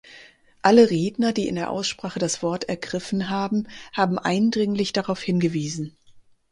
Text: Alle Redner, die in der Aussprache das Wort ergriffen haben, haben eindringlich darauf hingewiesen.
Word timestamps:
Alle 0.63 0.89
Redner, 0.89 1.31
die 1.31 1.47
in 1.47 1.53
der 1.53 1.69
Aussprache 1.69 2.17
das 2.17 2.41
Wort 2.41 2.63
ergriffen 2.63 3.29
haben, 3.29 3.67
haben 3.93 4.17
eindringlich 4.17 4.93
darauf 4.93 5.21
hingewiesen. 5.21 5.95